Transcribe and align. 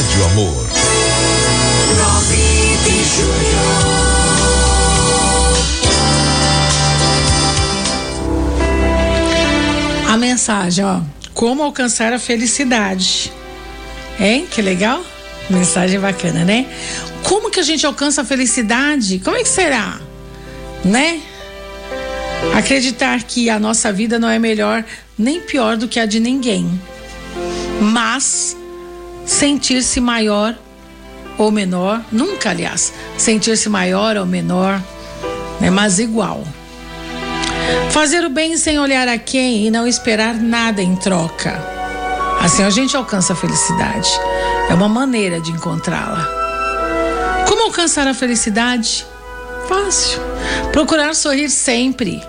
Rádio 0.00 0.24
Amor. 0.24 0.66
A 10.08 10.16
mensagem, 10.16 10.86
ó. 10.86 11.02
Como 11.34 11.62
alcançar 11.62 12.14
a 12.14 12.18
felicidade. 12.18 13.30
Hein? 14.18 14.46
Que 14.50 14.62
legal? 14.62 15.04
Mensagem 15.50 16.00
bacana, 16.00 16.46
né? 16.46 16.64
Como 17.22 17.50
que 17.50 17.60
a 17.60 17.62
gente 17.62 17.84
alcança 17.84 18.22
a 18.22 18.24
felicidade? 18.24 19.18
Como 19.18 19.36
é 19.36 19.42
que 19.42 19.50
será? 19.50 20.00
Né? 20.82 21.20
Acreditar 22.56 23.22
que 23.24 23.50
a 23.50 23.58
nossa 23.58 23.92
vida 23.92 24.18
não 24.18 24.30
é 24.30 24.38
melhor 24.38 24.82
nem 25.18 25.42
pior 25.42 25.76
do 25.76 25.86
que 25.86 26.00
a 26.00 26.06
de 26.06 26.20
ninguém. 26.20 26.80
Mas 27.82 28.56
sentir-se 29.40 30.02
maior 30.02 30.54
ou 31.38 31.50
menor, 31.50 32.02
nunca, 32.12 32.50
aliás, 32.50 32.92
sentir-se 33.16 33.70
maior 33.70 34.18
ou 34.18 34.26
menor, 34.26 34.78
né, 35.58 35.70
mas 35.70 35.98
igual. 35.98 36.44
Fazer 37.88 38.22
o 38.22 38.28
bem 38.28 38.58
sem 38.58 38.78
olhar 38.78 39.08
a 39.08 39.16
quem 39.16 39.66
e 39.66 39.70
não 39.70 39.86
esperar 39.86 40.34
nada 40.34 40.82
em 40.82 40.94
troca. 40.94 41.58
Assim 42.38 42.62
a 42.62 42.68
gente 42.68 42.94
alcança 42.94 43.32
a 43.32 43.36
felicidade. 43.36 44.10
É 44.68 44.74
uma 44.74 44.90
maneira 44.90 45.40
de 45.40 45.50
encontrá-la. 45.50 46.28
Como 47.48 47.62
alcançar 47.62 48.06
a 48.06 48.12
felicidade? 48.12 49.06
Fácil. 49.70 50.20
Procurar 50.72 51.14
sorrir 51.14 51.48
sempre, 51.48 52.20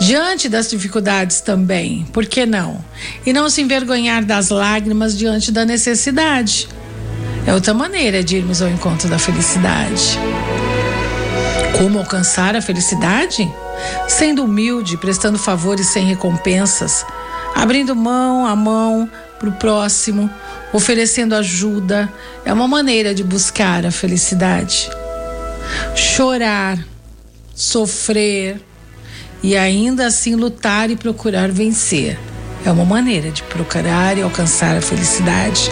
diante 0.00 0.48
das 0.48 0.68
dificuldades 0.68 1.40
também, 1.40 2.04
por 2.12 2.26
que 2.26 2.44
não? 2.44 2.84
E 3.24 3.32
não 3.32 3.48
se 3.48 3.62
envergonhar 3.62 4.24
das 4.24 4.48
lágrimas 4.48 5.16
diante 5.16 5.52
da 5.52 5.64
necessidade. 5.64 6.68
É 7.46 7.54
outra 7.54 7.72
maneira 7.72 8.24
de 8.24 8.36
irmos 8.36 8.60
ao 8.60 8.68
encontro 8.68 9.08
da 9.08 9.16
felicidade. 9.16 10.18
Como 11.78 12.00
alcançar 12.00 12.56
a 12.56 12.60
felicidade? 12.60 13.48
Sendo 14.08 14.42
humilde, 14.42 14.96
prestando 14.96 15.38
favores 15.38 15.86
sem 15.86 16.04
recompensas, 16.04 17.06
abrindo 17.54 17.94
mão 17.94 18.44
a 18.44 18.56
mão 18.56 19.08
para 19.38 19.48
o 19.48 19.52
próximo, 19.52 20.28
oferecendo 20.72 21.36
ajuda, 21.36 22.12
é 22.44 22.52
uma 22.52 22.66
maneira 22.66 23.14
de 23.14 23.22
buscar 23.22 23.86
a 23.86 23.92
felicidade. 23.92 24.90
Chorar, 25.94 26.78
sofrer 27.58 28.60
e 29.42 29.56
ainda 29.56 30.06
assim 30.06 30.36
lutar 30.36 30.90
e 30.90 30.96
procurar 30.96 31.50
vencer. 31.50 32.16
É 32.64 32.70
uma 32.70 32.84
maneira 32.84 33.30
de 33.32 33.42
procurar 33.42 34.16
e 34.16 34.22
alcançar 34.22 34.76
a 34.76 34.80
felicidade, 34.80 35.68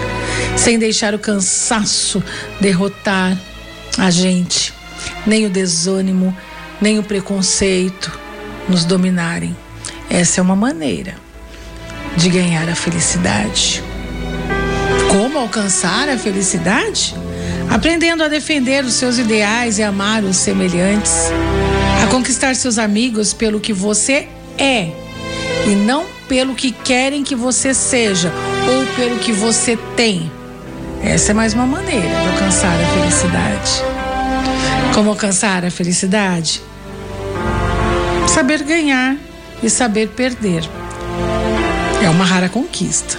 sem 0.57 0.79
deixar 0.79 1.15
o 1.15 1.19
cansaço 1.19 2.23
derrotar 2.61 3.39
a 3.97 4.11
gente, 4.11 4.75
nem 5.25 5.47
o 5.47 5.51
desânimo, 5.51 6.37
nem 6.81 6.99
o 6.99 7.05
preconceito 7.05 8.19
nos 8.69 8.85
dominarem. 8.85 9.57
Essa 10.11 10.41
é 10.41 10.43
uma 10.43 10.57
maneira 10.57 11.15
de 12.17 12.29
ganhar 12.29 12.69
a 12.69 12.75
felicidade. 12.75 13.83
Como 15.09 15.39
alcançar 15.39 16.09
a 16.09 16.19
felicidade? 16.19 17.15
Aprendendo 17.71 18.25
a 18.25 18.29
defender 18.29 18.85
os 18.85 18.95
seus 18.95 19.19
ideais 19.19 19.79
e 19.79 19.83
amar 19.83 20.25
os 20.25 20.37
semelhantes, 20.37 21.31
conquistar 22.11 22.55
seus 22.55 22.79
amigos 22.79 23.33
pelo 23.33 23.61
que 23.61 23.73
você 23.73 24.29
é 24.59 24.91
e 25.67 25.75
não 25.75 26.05
pelo 26.29 26.55
que 26.55 26.73
querem 26.73 27.23
que 27.23 27.35
você 27.35 27.73
seja 27.73 28.33
ou 28.69 28.87
pelo 28.97 29.19
que 29.19 29.33
você 29.33 29.77
tem. 29.97 30.31
Essa 31.03 31.33
é 31.33 31.35
mais 31.35 31.55
uma 31.55 31.67
maneira 31.67 32.09
de 32.09 32.29
alcançar 32.29 32.75
a 32.75 32.87
felicidade. 32.99 33.83
Como 34.95 35.11
alcançar 35.11 35.65
a 35.65 35.71
felicidade? 35.71 36.63
Saber 38.27 38.63
ganhar 38.63 39.17
e 39.63 39.71
saber 39.71 40.09
perder. 40.09 40.69
É 42.03 42.11
uma 42.11 42.25
rara 42.25 42.49
conquista, 42.49 43.19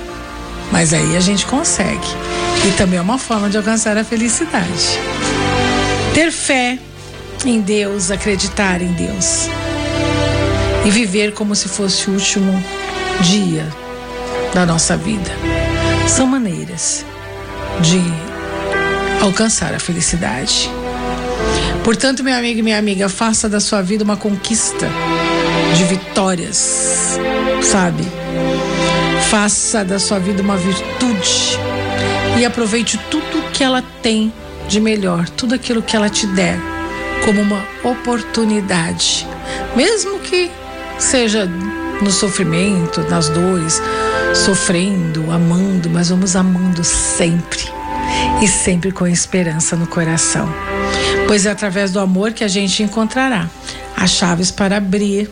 mas 0.71 0.93
aí 0.93 1.15
a 1.15 1.19
gente 1.19 1.45
consegue. 1.45 2.07
E 2.67 2.71
também 2.71 2.99
é 2.99 3.01
uma 3.01 3.17
forma 3.17 3.49
de 3.49 3.57
alcançar 3.57 3.97
a 3.97 4.03
felicidade. 4.03 4.99
Ter 6.13 6.31
fé 6.31 6.79
em 7.45 7.61
Deus, 7.61 8.11
acreditar 8.11 8.81
em 8.81 8.91
Deus. 8.93 9.47
E 10.85 10.89
viver 10.89 11.33
como 11.33 11.55
se 11.55 11.67
fosse 11.67 12.09
o 12.09 12.13
último 12.13 12.63
dia 13.21 13.67
da 14.53 14.65
nossa 14.65 14.95
vida. 14.95 15.31
São 16.07 16.25
maneiras 16.25 17.05
de 17.81 18.01
alcançar 19.21 19.73
a 19.73 19.79
felicidade. 19.79 20.69
Portanto, 21.83 22.23
meu 22.23 22.35
amigo 22.35 22.59
e 22.59 22.63
minha 22.63 22.77
amiga, 22.77 23.09
faça 23.09 23.47
da 23.47 23.59
sua 23.59 23.81
vida 23.81 24.03
uma 24.03 24.17
conquista 24.17 24.89
de 25.75 25.83
vitórias, 25.85 27.17
sabe? 27.61 28.03
Faça 29.29 29.83
da 29.83 29.99
sua 29.99 30.19
vida 30.19 30.41
uma 30.41 30.57
virtude 30.57 31.57
e 32.39 32.45
aproveite 32.45 32.97
tudo 33.09 33.49
que 33.51 33.63
ela 33.63 33.83
tem 34.01 34.31
de 34.67 34.79
melhor, 34.79 35.27
tudo 35.29 35.55
aquilo 35.55 35.81
que 35.81 35.95
ela 35.95 36.09
te 36.09 36.27
der, 36.27 36.59
como 37.27 37.41
uma 37.41 37.67
oportunidade, 37.83 39.27
mesmo 39.75 40.17
que 40.19 40.49
seja 40.97 41.45
no 42.01 42.09
sofrimento, 42.09 43.01
nas 43.09 43.27
dores, 43.27 43.81
sofrendo, 44.33 45.29
amando, 45.29 45.89
mas 45.89 46.07
vamos 46.07 46.37
amando 46.37 46.85
sempre 46.85 47.69
e 48.41 48.47
sempre 48.47 48.93
com 48.93 49.05
esperança 49.05 49.75
no 49.75 49.87
coração, 49.87 50.47
pois 51.27 51.45
é 51.45 51.51
através 51.51 51.91
do 51.91 51.99
amor 51.99 52.31
que 52.31 52.45
a 52.45 52.47
gente 52.47 52.81
encontrará 52.81 53.49
as 53.97 54.11
chaves 54.11 54.49
para 54.49 54.77
abrir 54.77 55.29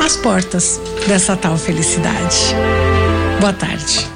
as 0.00 0.16
portas 0.16 0.80
dessa 1.08 1.36
tal 1.36 1.56
felicidade. 1.56 2.54
Boa 3.40 3.52
tarde. 3.52 4.13